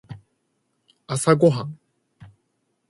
[1.05, 1.77] 朝ごはん